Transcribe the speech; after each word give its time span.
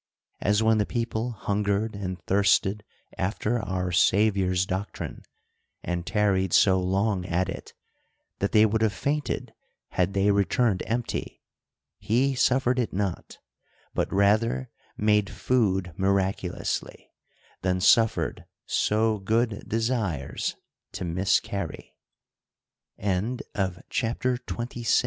As 0.39 0.63
when 0.63 0.79
the 0.79 0.85
people 0.87 1.29
hungered 1.33 1.93
and 1.95 2.19
thirsted 2.25 2.83
after 3.19 3.59
our 3.59 3.91
Saviour's 3.91 4.65
doctrine, 4.65 5.21
and 5.83 6.07
tarried 6.07 6.53
so 6.53 6.79
long 6.79 7.23
at 7.27 7.47
it, 7.47 7.75
that 8.39 8.51
they 8.51 8.65
would 8.65 8.81
have 8.81 8.93
fainted 8.93 9.53
had 9.89 10.13
they 10.13 10.31
returned 10.31 10.81
empty, 10.87 11.43
he 11.99 12.33
suf 12.33 12.63
fered 12.63 12.79
it 12.79 12.91
not; 12.91 13.37
but 13.93 14.11
rather 14.11 14.71
made 14.97 15.29
food 15.29 15.93
miraculously, 15.95 17.11
than 17.61 17.79
suffered 17.79 18.45
so 18.65 19.19
good 19.19 19.63
desires 19.69 20.55
to 20.93 21.03
m 21.05 21.23